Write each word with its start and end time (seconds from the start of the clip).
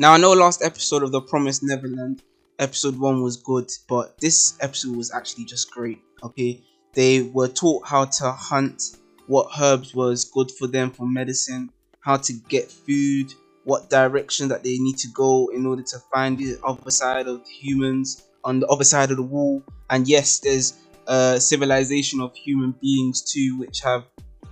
Now, 0.00 0.12
I 0.12 0.16
know 0.16 0.32
last 0.32 0.62
episode 0.62 1.02
of 1.02 1.10
The 1.10 1.20
Promised 1.20 1.64
Neverland, 1.64 2.22
episode 2.60 2.96
1 2.96 3.20
was 3.20 3.36
good, 3.36 3.68
but 3.88 4.16
this 4.18 4.56
episode 4.60 4.96
was 4.96 5.12
actually 5.12 5.44
just 5.44 5.72
great, 5.72 5.98
okay? 6.22 6.62
They 6.92 7.22
were 7.22 7.48
taught 7.48 7.84
how 7.84 8.04
to 8.04 8.30
hunt, 8.30 8.80
what 9.26 9.50
herbs 9.60 9.96
was 9.96 10.24
good 10.26 10.52
for 10.52 10.68
them 10.68 10.92
for 10.92 11.04
medicine, 11.04 11.72
how 11.98 12.16
to 12.16 12.32
get 12.48 12.70
food, 12.70 13.34
what 13.64 13.90
direction 13.90 14.46
that 14.50 14.62
they 14.62 14.78
need 14.78 14.98
to 14.98 15.08
go 15.08 15.48
in 15.52 15.66
order 15.66 15.82
to 15.82 15.98
find 16.14 16.38
the 16.38 16.60
other 16.62 16.92
side 16.92 17.26
of 17.26 17.44
humans 17.48 18.22
on 18.44 18.60
the 18.60 18.68
other 18.68 18.84
side 18.84 19.10
of 19.10 19.16
the 19.16 19.24
wall. 19.24 19.64
And 19.90 20.06
yes, 20.06 20.38
there's 20.38 20.74
a 21.08 21.40
civilization 21.40 22.20
of 22.20 22.36
human 22.36 22.72
beings 22.80 23.32
too, 23.32 23.58
which 23.58 23.80
have 23.80 24.04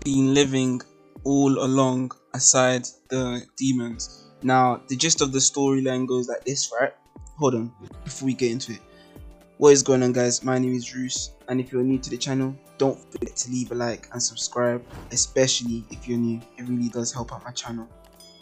been 0.04 0.34
living 0.34 0.80
all 1.22 1.56
along 1.64 2.10
aside 2.34 2.88
the 3.10 3.46
demons. 3.56 4.25
Now, 4.46 4.80
the 4.86 4.94
gist 4.94 5.22
of 5.22 5.32
the 5.32 5.40
storyline 5.40 6.06
goes 6.06 6.28
like 6.28 6.44
this, 6.44 6.72
right? 6.80 6.94
Hold 7.36 7.56
on, 7.56 7.72
before 8.04 8.26
we 8.26 8.32
get 8.32 8.52
into 8.52 8.74
it. 8.74 8.80
What 9.58 9.70
is 9.70 9.82
going 9.82 10.04
on, 10.04 10.12
guys? 10.12 10.44
My 10.44 10.56
name 10.56 10.72
is 10.72 10.94
Roos, 10.94 11.32
and 11.48 11.58
if 11.58 11.72
you're 11.72 11.82
new 11.82 11.98
to 11.98 12.08
the 12.08 12.16
channel, 12.16 12.54
don't 12.78 12.96
forget 13.10 13.34
to 13.34 13.50
leave 13.50 13.72
a 13.72 13.74
like 13.74 14.08
and 14.12 14.22
subscribe, 14.22 14.86
especially 15.10 15.84
if 15.90 16.06
you're 16.06 16.16
new. 16.16 16.40
It 16.56 16.62
really 16.68 16.88
does 16.88 17.12
help 17.12 17.32
out 17.32 17.42
my 17.44 17.50
channel. 17.50 17.88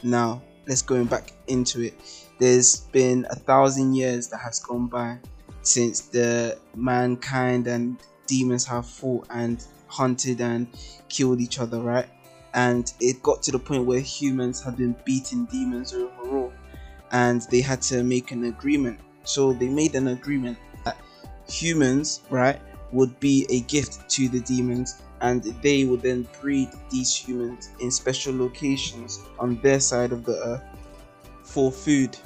Now, 0.02 0.42
let's 0.66 0.82
go 0.82 1.02
back 1.06 1.32
into 1.46 1.80
it. 1.80 1.94
There's 2.38 2.80
been 2.92 3.26
a 3.30 3.34
thousand 3.34 3.94
years 3.94 4.28
that 4.28 4.40
has 4.40 4.60
gone 4.60 4.88
by 4.88 5.16
since 5.62 6.02
the 6.02 6.58
mankind 6.74 7.66
and 7.66 7.96
demons 8.26 8.66
have 8.66 8.86
fought 8.86 9.26
and 9.30 9.64
hunted 9.86 10.42
and 10.42 10.66
killed 11.08 11.40
each 11.40 11.58
other, 11.58 11.80
right? 11.80 12.08
And 12.54 12.92
it 13.00 13.22
got 13.22 13.42
to 13.44 13.52
the 13.52 13.58
point 13.58 13.84
where 13.84 14.00
humans 14.00 14.62
had 14.62 14.76
been 14.76 14.96
beating 15.04 15.44
demons 15.46 15.92
overall, 15.92 16.52
and 17.10 17.42
they 17.50 17.60
had 17.60 17.82
to 17.82 18.02
make 18.02 18.30
an 18.30 18.44
agreement. 18.44 19.00
So 19.24 19.52
they 19.52 19.68
made 19.68 19.94
an 19.94 20.08
agreement 20.08 20.58
that 20.84 20.96
humans, 21.48 22.20
right, 22.30 22.60
would 22.92 23.18
be 23.18 23.46
a 23.50 23.60
gift 23.60 24.08
to 24.08 24.28
the 24.28 24.40
demons 24.40 25.02
and 25.20 25.42
they 25.62 25.84
would 25.84 26.02
then 26.02 26.28
breed 26.40 26.68
these 26.90 27.14
humans 27.16 27.70
in 27.80 27.90
special 27.90 28.36
locations 28.36 29.20
on 29.38 29.58
their 29.62 29.80
side 29.80 30.12
of 30.12 30.24
the 30.24 30.36
earth 30.44 30.62
for 31.42 31.72
food. 31.72 32.16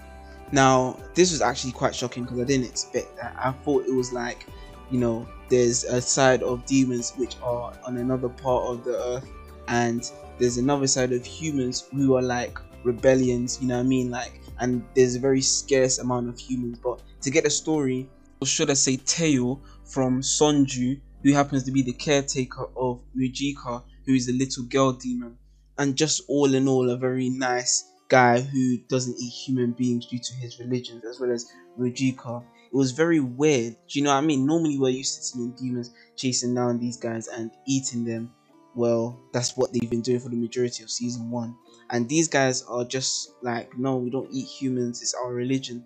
Now, 0.50 0.98
this 1.14 1.30
was 1.30 1.40
actually 1.40 1.72
quite 1.72 1.94
shocking 1.94 2.24
because 2.24 2.40
I 2.40 2.44
didn't 2.44 2.66
expect 2.66 3.16
that. 3.16 3.36
I 3.38 3.52
thought 3.52 3.86
it 3.86 3.94
was 3.94 4.12
like, 4.12 4.46
you 4.90 4.98
know, 4.98 5.28
there's 5.48 5.84
a 5.84 6.00
side 6.00 6.42
of 6.42 6.64
demons 6.66 7.12
which 7.16 7.36
are 7.42 7.72
on 7.84 7.98
another 7.98 8.28
part 8.28 8.64
of 8.64 8.84
the 8.84 8.96
earth, 8.98 9.28
and 9.68 10.10
there's 10.38 10.56
another 10.56 10.86
side 10.86 11.12
of 11.12 11.24
humans 11.24 11.88
who 11.92 12.16
are 12.16 12.22
like 12.22 12.58
rebellions, 12.84 13.58
you 13.60 13.68
know 13.68 13.76
what 13.76 13.84
I 13.84 13.88
mean? 13.88 14.10
Like, 14.10 14.40
and 14.58 14.84
there's 14.94 15.16
a 15.16 15.20
very 15.20 15.42
scarce 15.42 15.98
amount 15.98 16.28
of 16.28 16.38
humans. 16.38 16.78
But 16.82 17.02
to 17.22 17.30
get 17.30 17.46
a 17.46 17.50
story, 17.50 18.08
or 18.40 18.46
should 18.46 18.70
I 18.70 18.74
say, 18.74 18.96
tale 18.96 19.60
from 19.84 20.20
Sonju, 20.20 21.00
who 21.22 21.32
happens 21.32 21.64
to 21.64 21.72
be 21.72 21.82
the 21.82 21.92
caretaker 21.92 22.68
of 22.76 23.00
Mujika, 23.16 23.82
who 24.06 24.14
is 24.14 24.28
a 24.28 24.32
little 24.32 24.64
girl 24.64 24.92
demon, 24.92 25.36
and 25.76 25.96
just 25.96 26.22
all 26.28 26.54
in 26.54 26.68
all, 26.68 26.90
a 26.90 26.96
very 26.96 27.28
nice 27.28 27.84
guy 28.08 28.40
who 28.40 28.78
doesn't 28.88 29.16
eat 29.20 29.30
human 29.30 29.72
beings 29.72 30.06
due 30.06 30.18
to 30.18 30.34
his 30.34 30.58
religions, 30.58 31.04
as 31.04 31.20
well 31.20 31.30
as 31.30 31.50
Mujika. 31.78 32.42
It 32.70 32.76
was 32.76 32.92
very 32.92 33.20
weird. 33.20 33.76
Do 33.88 33.98
you 33.98 34.04
know 34.04 34.10
what 34.10 34.22
I 34.22 34.26
mean? 34.26 34.46
Normally, 34.46 34.78
we're 34.78 34.90
used 34.90 35.16
to 35.16 35.22
seeing 35.22 35.52
demons 35.52 35.90
chasing 36.16 36.54
down 36.54 36.78
these 36.78 36.96
guys 36.96 37.28
and 37.28 37.50
eating 37.66 38.04
them. 38.04 38.32
Well, 38.74 39.18
that's 39.32 39.56
what 39.56 39.72
they've 39.72 39.90
been 39.90 40.02
doing 40.02 40.20
for 40.20 40.28
the 40.28 40.36
majority 40.36 40.82
of 40.82 40.90
season 40.90 41.30
one. 41.30 41.56
And 41.90 42.08
these 42.08 42.28
guys 42.28 42.62
are 42.62 42.84
just 42.84 43.32
like, 43.42 43.76
no, 43.78 43.96
we 43.96 44.10
don't 44.10 44.30
eat 44.32 44.46
humans, 44.46 45.02
it's 45.02 45.14
our 45.14 45.32
religion. 45.32 45.84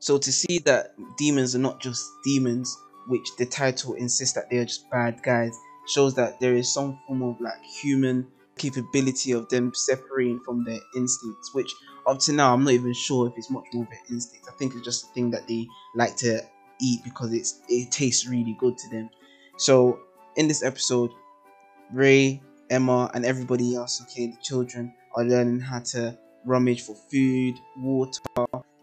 So 0.00 0.18
to 0.18 0.32
see 0.32 0.58
that 0.60 0.94
demons 1.18 1.56
are 1.56 1.60
not 1.60 1.80
just 1.80 2.04
demons, 2.24 2.76
which 3.08 3.26
the 3.38 3.46
title 3.46 3.94
insists 3.94 4.34
that 4.34 4.50
they 4.50 4.58
are 4.58 4.64
just 4.64 4.90
bad 4.90 5.22
guys, 5.22 5.56
shows 5.88 6.14
that 6.14 6.38
there 6.40 6.54
is 6.54 6.72
some 6.72 6.98
form 7.06 7.22
of 7.22 7.40
like 7.40 7.62
human 7.82 8.26
capability 8.58 9.32
of 9.32 9.48
them 9.48 9.72
separating 9.74 10.40
from 10.44 10.64
their 10.64 10.80
instincts, 10.96 11.54
which 11.54 11.72
up 12.06 12.18
to 12.20 12.32
now 12.32 12.54
I'm 12.54 12.64
not 12.64 12.72
even 12.74 12.92
sure 12.92 13.28
if 13.28 13.34
it's 13.36 13.50
much 13.50 13.64
more 13.72 13.84
of 13.84 13.90
an 13.90 13.98
instinct. 14.10 14.46
I 14.48 14.52
think 14.58 14.74
it's 14.74 14.84
just 14.84 15.04
a 15.06 15.08
thing 15.14 15.30
that 15.30 15.48
they 15.48 15.66
like 15.94 16.16
to 16.18 16.40
eat 16.80 17.00
because 17.04 17.32
it's 17.32 17.60
it 17.68 17.90
tastes 17.90 18.28
really 18.28 18.56
good 18.58 18.76
to 18.78 18.90
them. 18.90 19.10
So 19.56 20.00
in 20.36 20.48
this 20.48 20.62
episode, 20.62 21.10
Ray, 21.92 22.42
Emma, 22.70 23.10
and 23.14 23.24
everybody 23.24 23.74
else, 23.74 24.02
okay, 24.02 24.26
the 24.26 24.36
children 24.42 24.92
are 25.14 25.24
learning 25.24 25.60
how 25.60 25.80
to 25.80 26.16
rummage 26.44 26.82
for 26.82 26.94
food, 27.10 27.54
water, 27.76 28.20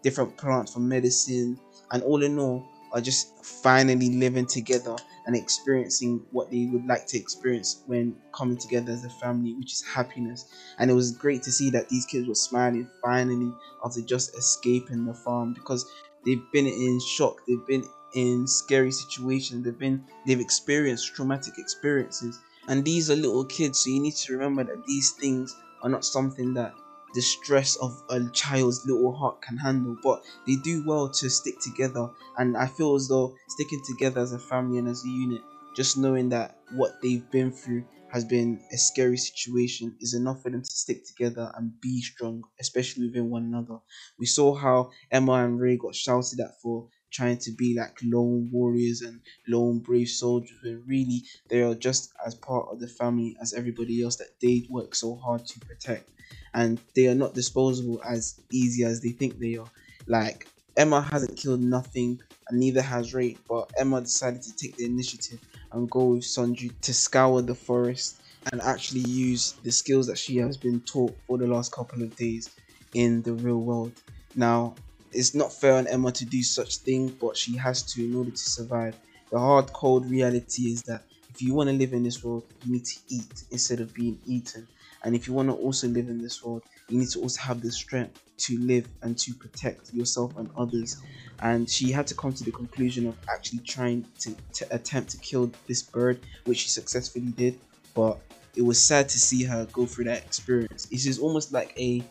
different 0.02 0.36
plants 0.36 0.72
for 0.72 0.80
medicine, 0.80 1.58
and 1.92 2.02
all 2.02 2.22
in 2.22 2.38
all, 2.38 2.66
are 2.92 3.00
just 3.00 3.44
finally 3.44 4.10
living 4.10 4.46
together 4.46 4.96
and 5.26 5.36
experiencing 5.36 6.24
what 6.30 6.50
they 6.50 6.66
would 6.66 6.86
like 6.86 7.06
to 7.06 7.18
experience 7.18 7.82
when 7.86 8.16
coming 8.32 8.56
together 8.56 8.92
as 8.92 9.04
a 9.04 9.10
family, 9.10 9.54
which 9.54 9.72
is 9.72 9.82
happiness. 9.82 10.46
And 10.78 10.90
it 10.90 10.94
was 10.94 11.12
great 11.12 11.42
to 11.42 11.52
see 11.52 11.70
that 11.70 11.88
these 11.88 12.06
kids 12.06 12.28
were 12.28 12.34
smiling 12.34 12.88
finally 13.02 13.52
after 13.84 14.00
just 14.00 14.36
escaping 14.36 15.04
the 15.04 15.14
farm 15.14 15.52
because 15.52 15.84
they've 16.24 16.42
been 16.52 16.66
in 16.66 17.00
shock, 17.00 17.40
they've 17.46 17.66
been 17.66 17.84
in 18.14 18.46
scary 18.46 18.92
situations, 18.92 19.64
they've 19.64 19.78
been 19.78 20.04
they've 20.26 20.40
experienced 20.40 21.14
traumatic 21.14 21.58
experiences. 21.58 22.38
And 22.68 22.84
these 22.84 23.10
are 23.10 23.16
little 23.16 23.44
kids, 23.44 23.80
so 23.80 23.90
you 23.90 24.00
need 24.00 24.16
to 24.16 24.32
remember 24.32 24.64
that 24.64 24.86
these 24.86 25.12
things 25.12 25.54
are 25.82 25.88
not 25.90 26.04
something 26.04 26.54
that 26.54 26.74
the 27.14 27.22
stress 27.22 27.76
of 27.76 28.02
a 28.10 28.28
child's 28.30 28.84
little 28.86 29.14
heart 29.16 29.40
can 29.42 29.56
handle. 29.56 29.96
But 30.02 30.22
they 30.46 30.56
do 30.56 30.84
well 30.86 31.08
to 31.08 31.30
stick 31.30 31.60
together, 31.60 32.10
and 32.36 32.56
I 32.56 32.66
feel 32.66 32.94
as 32.94 33.08
though 33.08 33.36
sticking 33.48 33.82
together 33.86 34.20
as 34.20 34.32
a 34.32 34.38
family 34.38 34.78
and 34.78 34.88
as 34.88 35.04
a 35.04 35.08
unit, 35.08 35.42
just 35.74 35.96
knowing 35.96 36.28
that 36.30 36.58
what 36.72 37.00
they've 37.02 37.28
been 37.30 37.52
through 37.52 37.84
has 38.12 38.24
been 38.24 38.60
a 38.72 38.76
scary 38.78 39.16
situation 39.16 39.96
is 40.00 40.14
enough 40.14 40.42
for 40.42 40.50
them 40.50 40.62
to 40.62 40.70
stick 40.70 41.04
together 41.06 41.52
and 41.56 41.80
be 41.80 42.00
strong, 42.00 42.42
especially 42.60 43.06
within 43.06 43.30
one 43.30 43.44
another. 43.44 43.78
We 44.18 44.26
saw 44.26 44.54
how 44.54 44.90
Emma 45.10 45.44
and 45.44 45.60
Ray 45.60 45.76
got 45.76 45.94
shouted 45.94 46.40
at 46.40 46.60
for 46.62 46.88
trying 47.16 47.38
to 47.38 47.52
be 47.52 47.74
like 47.78 47.96
lone 48.02 48.48
warriors 48.52 49.00
and 49.00 49.20
lone 49.48 49.80
brave 49.80 50.08
soldiers 50.08 50.58
when 50.62 50.84
really 50.86 51.22
they 51.48 51.62
are 51.62 51.74
just 51.74 52.12
as 52.26 52.34
part 52.36 52.66
of 52.70 52.80
the 52.80 52.88
family 52.88 53.36
as 53.42 53.54
everybody 53.54 54.02
else 54.02 54.16
that 54.16 54.30
they 54.42 54.66
work 54.70 54.94
so 54.94 55.16
hard 55.16 55.46
to 55.46 55.60
protect. 55.66 56.10
And 56.54 56.82
they 56.94 57.06
are 57.08 57.14
not 57.14 57.34
disposable 57.34 58.00
as 58.04 58.40
easy 58.52 58.84
as 58.84 59.00
they 59.00 59.10
think 59.12 59.38
they 59.38 59.56
are. 59.56 59.70
Like 60.06 60.48
emma 60.76 61.00
hasn't 61.00 61.38
killed 61.38 61.60
nothing 61.60 62.18
and 62.48 62.60
neither 62.60 62.82
has 62.82 63.14
ray 63.14 63.42
but 63.48 63.68
emma 63.78 64.00
decided 64.02 64.42
to 64.42 64.52
take 64.60 64.76
the 64.76 64.84
initiative 64.84 65.40
and 65.72 65.90
go 65.90 66.10
with 66.12 66.22
sonju 66.24 66.80
to 66.82 66.92
scour 66.94 67.42
the 67.42 67.54
forest 67.54 68.20
and 68.52 68.60
actually 68.60 69.00
use 69.00 69.58
the 69.62 69.72
skills 69.72 70.06
that 70.06 70.18
she 70.18 70.36
has 70.36 70.56
been 70.58 70.82
taught 70.84 71.18
for 71.26 71.38
the 71.38 71.46
last 71.46 71.72
couple 71.72 72.02
of 72.02 72.14
days 72.16 72.50
in 72.94 73.22
the 73.22 73.34
real 73.34 73.60
world. 73.64 74.02
Now 74.34 74.82
it's 75.16 75.34
not 75.34 75.52
fair 75.52 75.74
on 75.74 75.86
Emma 75.86 76.12
to 76.12 76.24
do 76.26 76.42
such 76.42 76.76
thing, 76.78 77.08
but 77.08 77.36
she 77.36 77.56
has 77.56 77.82
to 77.94 78.04
in 78.04 78.14
order 78.14 78.30
to 78.30 78.36
survive. 78.36 78.94
The 79.30 79.38
hard, 79.38 79.72
cold 79.72 80.08
reality 80.10 80.64
is 80.64 80.82
that 80.82 81.02
if 81.30 81.40
you 81.40 81.54
want 81.54 81.70
to 81.70 81.74
live 81.74 81.94
in 81.94 82.02
this 82.02 82.22
world, 82.22 82.44
you 82.64 82.72
need 82.74 82.84
to 82.84 82.98
eat 83.08 83.44
instead 83.50 83.80
of 83.80 83.94
being 83.94 84.18
eaten. 84.26 84.68
And 85.02 85.14
if 85.14 85.26
you 85.26 85.32
want 85.32 85.48
to 85.48 85.54
also 85.54 85.88
live 85.88 86.08
in 86.08 86.20
this 86.20 86.44
world, 86.44 86.62
you 86.88 86.98
need 86.98 87.08
to 87.10 87.20
also 87.20 87.40
have 87.40 87.62
the 87.62 87.72
strength 87.72 88.20
to 88.38 88.58
live 88.58 88.86
and 89.02 89.18
to 89.18 89.32
protect 89.34 89.92
yourself 89.94 90.36
and 90.36 90.50
others. 90.56 90.98
And 91.40 91.68
she 91.68 91.90
had 91.90 92.06
to 92.08 92.14
come 92.14 92.32
to 92.34 92.44
the 92.44 92.52
conclusion 92.52 93.06
of 93.06 93.16
actually 93.28 93.60
trying 93.60 94.04
to, 94.20 94.36
to 94.54 94.74
attempt 94.74 95.10
to 95.10 95.18
kill 95.18 95.50
this 95.66 95.82
bird, 95.82 96.20
which 96.44 96.58
she 96.58 96.68
successfully 96.68 97.32
did. 97.32 97.58
But 97.94 98.18
it 98.54 98.62
was 98.62 98.82
sad 98.82 99.08
to 99.10 99.18
see 99.18 99.44
her 99.44 99.66
go 99.72 99.86
through 99.86 100.04
that 100.04 100.24
experience. 100.24 100.86
It 100.90 101.06
is 101.06 101.18
almost 101.18 101.52
like 101.52 101.72
a 101.78 102.02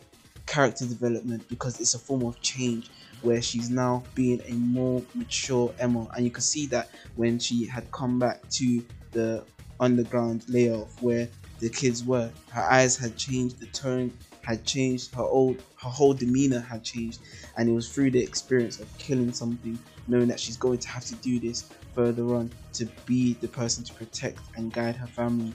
character 0.56 0.86
development 0.86 1.46
because 1.50 1.78
it's 1.80 1.92
a 1.92 1.98
form 1.98 2.24
of 2.24 2.40
change 2.40 2.88
where 3.20 3.42
she's 3.42 3.68
now 3.68 4.02
being 4.14 4.40
a 4.46 4.52
more 4.54 5.02
mature 5.14 5.70
Emma, 5.78 6.08
and 6.16 6.24
you 6.24 6.30
can 6.30 6.40
see 6.40 6.64
that 6.66 6.88
when 7.14 7.38
she 7.38 7.66
had 7.66 7.90
come 7.92 8.18
back 8.18 8.40
to 8.48 8.82
the 9.12 9.44
underground 9.80 10.46
layoff 10.48 11.02
where 11.02 11.28
the 11.58 11.68
kids 11.68 12.04
were, 12.04 12.30
her 12.52 12.62
eyes 12.62 12.96
had 12.96 13.18
changed, 13.18 13.60
the 13.60 13.66
tone 13.66 14.10
had 14.46 14.64
changed, 14.64 15.14
her 15.14 15.22
old 15.22 15.56
her 15.82 15.90
whole 15.90 16.14
demeanor 16.14 16.60
had 16.60 16.84
changed, 16.84 17.20
and 17.56 17.68
it 17.68 17.72
was 17.72 17.92
through 17.92 18.12
the 18.12 18.22
experience 18.22 18.80
of 18.80 18.88
killing 18.98 19.32
something, 19.32 19.78
knowing 20.06 20.28
that 20.28 20.40
she's 20.40 20.56
going 20.56 20.78
to 20.78 20.88
have 20.88 21.04
to 21.04 21.14
do 21.16 21.40
this 21.40 21.68
further 21.94 22.24
on 22.34 22.50
to 22.74 22.86
be 23.06 23.34
the 23.40 23.48
person 23.48 23.82
to 23.84 23.92
protect 23.94 24.40
and 24.56 24.72
guide 24.72 24.94
her 24.96 25.06
family 25.06 25.52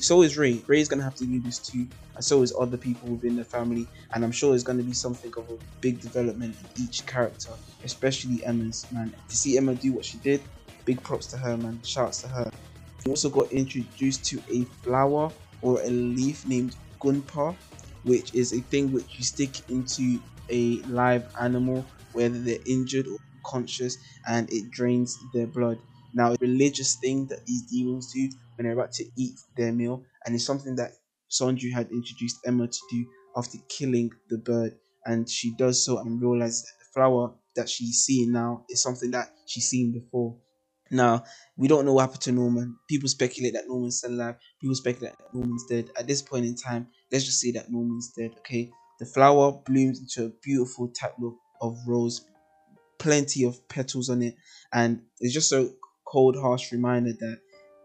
so 0.00 0.22
is 0.22 0.36
Ray. 0.36 0.60
Ray 0.66 0.80
is 0.80 0.88
gonna 0.88 1.02
have 1.02 1.14
to 1.16 1.24
do 1.24 1.40
this 1.40 1.58
too, 1.58 1.86
and 2.14 2.24
so 2.24 2.42
is 2.42 2.52
other 2.58 2.76
people 2.76 3.08
within 3.08 3.36
the 3.36 3.44
family. 3.44 3.86
And 4.14 4.24
I'm 4.24 4.32
sure 4.32 4.54
it's 4.54 4.62
gonna 4.62 4.82
be 4.82 4.92
something 4.92 5.32
of 5.36 5.48
a 5.50 5.56
big 5.80 6.00
development 6.00 6.56
in 6.60 6.84
each 6.84 7.06
character, 7.06 7.50
especially 7.84 8.44
Emma's 8.44 8.86
man. 8.92 9.14
To 9.28 9.36
see 9.36 9.56
Emma 9.56 9.74
do 9.74 9.92
what 9.92 10.04
she 10.04 10.18
did, 10.18 10.42
big 10.84 11.02
props 11.02 11.26
to 11.28 11.38
her, 11.38 11.56
man. 11.56 11.80
Shouts 11.84 12.20
to 12.22 12.28
her. 12.28 12.50
We 13.06 13.10
also 13.10 13.30
got 13.30 13.50
introduced 13.50 14.24
to 14.26 14.42
a 14.50 14.64
flower 14.82 15.32
or 15.62 15.80
a 15.80 15.88
leaf 15.88 16.46
named 16.46 16.76
Gunpa, 17.00 17.56
which 18.02 18.34
is 18.34 18.52
a 18.52 18.60
thing 18.60 18.92
which 18.92 19.18
you 19.18 19.24
stick 19.24 19.56
into 19.68 20.20
a 20.50 20.82
live 20.84 21.28
animal, 21.40 21.90
whether 22.12 22.40
they're 22.42 22.58
injured 22.66 23.06
or 23.06 23.18
conscious, 23.46 23.96
and 24.26 24.48
it 24.52 24.70
drains 24.70 25.16
their 25.34 25.46
blood. 25.46 25.78
Now, 26.14 26.32
a 26.32 26.36
religious 26.40 26.96
thing 26.96 27.26
that 27.28 27.46
these 27.46 27.62
demons 27.70 28.12
do 28.12 28.28
when 28.56 28.64
they're 28.64 28.74
about 28.78 28.92
to 28.92 29.04
eat 29.16 29.38
their 29.56 29.72
meal, 29.72 30.04
and 30.24 30.34
it's 30.34 30.44
something 30.46 30.76
that 30.76 30.92
Sonju 31.30 31.72
had 31.72 31.90
introduced 31.90 32.40
Emma 32.46 32.68
to 32.68 32.78
do 32.90 33.10
after 33.36 33.58
killing 33.68 34.10
the 34.28 34.38
bird, 34.38 34.78
and 35.06 35.28
she 35.28 35.54
does 35.56 35.84
so 35.84 35.98
and 35.98 36.20
realizes 36.20 36.62
that 36.62 36.78
the 36.78 36.92
flower 36.92 37.34
that 37.56 37.68
she's 37.68 38.02
seeing 38.04 38.32
now 38.32 38.64
is 38.68 38.82
something 38.82 39.10
that 39.12 39.34
she's 39.46 39.68
seen 39.68 39.92
before. 39.92 40.38
Now, 40.92 41.24
we 41.56 41.68
don't 41.68 41.86
know 41.86 41.94
what 41.94 42.02
happened 42.02 42.20
to 42.22 42.32
Norman. 42.32 42.76
People 42.86 43.08
speculate 43.08 43.54
that 43.54 43.66
Norman's 43.66 43.96
still 43.96 44.12
alive. 44.12 44.36
People 44.60 44.74
speculate 44.74 45.16
that 45.16 45.34
Norman's 45.34 45.64
dead. 45.66 45.90
At 45.98 46.06
this 46.06 46.20
point 46.20 46.44
in 46.44 46.54
time, 46.54 46.86
let's 47.10 47.24
just 47.24 47.40
say 47.40 47.50
that 47.52 47.72
Norman's 47.72 48.12
dead, 48.12 48.32
okay? 48.38 48.70
The 49.00 49.06
flower 49.06 49.52
blooms 49.64 50.00
into 50.00 50.26
a 50.26 50.32
beautiful 50.42 50.88
tableau 50.88 51.38
of 51.62 51.78
rose, 51.86 52.26
plenty 52.98 53.44
of 53.44 53.66
petals 53.68 54.10
on 54.10 54.20
it, 54.22 54.36
and 54.72 55.00
it's 55.18 55.32
just 55.32 55.50
a 55.52 55.72
cold, 56.04 56.36
harsh 56.36 56.70
reminder 56.72 57.12
that 57.12 57.40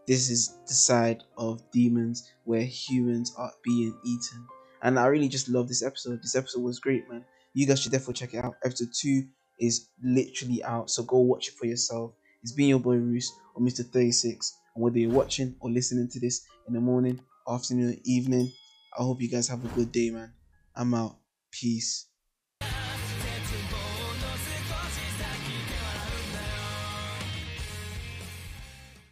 this 0.06 0.28
is 0.28 0.58
the 0.66 0.74
side 0.74 1.24
of 1.38 1.62
demons 1.70 2.30
where 2.44 2.62
humans 2.62 3.34
are 3.38 3.52
being 3.64 3.98
eaten. 4.04 4.46
And 4.82 4.98
I 4.98 5.06
really 5.06 5.28
just 5.28 5.48
love 5.48 5.66
this 5.66 5.82
episode. 5.82 6.20
This 6.22 6.36
episode 6.36 6.62
was 6.62 6.78
great, 6.78 7.08
man. 7.10 7.24
You 7.54 7.66
guys 7.66 7.80
should 7.80 7.92
definitely 7.92 8.14
check 8.14 8.34
it 8.34 8.44
out. 8.44 8.56
Episode 8.64 8.90
2 8.94 9.24
is 9.60 9.88
literally 10.02 10.62
out, 10.62 10.90
so 10.90 11.02
go 11.02 11.18
watch 11.18 11.48
it 11.48 11.54
for 11.54 11.66
yourself. 11.66 12.12
It's 12.42 12.52
been 12.52 12.68
your 12.68 12.78
boy 12.78 12.94
Roos 12.94 13.32
or 13.54 13.62
Mr. 13.62 13.84
36. 13.84 14.56
And 14.74 14.84
whether 14.84 14.98
you're 14.98 15.10
watching 15.10 15.56
or 15.60 15.70
listening 15.70 16.08
to 16.08 16.20
this 16.20 16.46
in 16.66 16.74
the 16.74 16.80
morning, 16.80 17.20
afternoon, 17.48 18.00
evening, 18.04 18.52
I 18.98 19.02
hope 19.02 19.20
you 19.20 19.30
guys 19.30 19.48
have 19.48 19.64
a 19.64 19.68
good 19.68 19.92
day, 19.92 20.10
man. 20.10 20.32
I'm 20.74 20.94
out. 20.94 21.16
Peace. 21.50 22.06